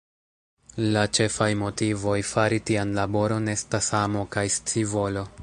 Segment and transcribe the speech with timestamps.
[0.95, 5.29] La ĉefaj motivoj fari tian laboron estas amo kaj scivolo.